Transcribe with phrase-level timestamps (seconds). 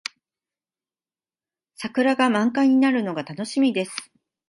[1.75, 3.95] 桜が満開になるのが楽しみです。